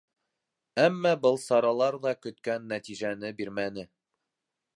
[0.83, 3.87] Әммә был саралар ҙа көткән нәтижәне бирмәне.